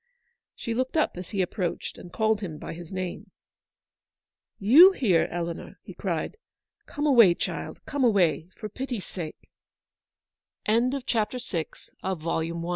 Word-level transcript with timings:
She 0.55 0.73
looked 0.73 0.97
up 0.97 1.15
as 1.15 1.29
he 1.29 1.43
approached, 1.43 1.99
and 1.99 2.11
called 2.11 2.41
him 2.41 2.57
by 2.57 2.73
his 2.73 2.91
name. 2.91 3.29
"You 4.57 4.93
here, 4.93 5.27
Eleanor?" 5.29 5.77
he 5.83 5.93
cried. 5.93 6.37
u 6.37 6.37
Come 6.87 7.05
away, 7.05 7.35
child; 7.35 7.77
come 7.85 8.03
away, 8.03 8.49
for 8.55 8.67
pity's 8.67 9.05
sake! 9.05 9.51
n 10.65 10.89
VOL. 10.89 11.01
I. 11.01 11.03
CHAPTER 11.05 11.37
VII. 11.37 11.67
SUSPENSE. 11.71 12.65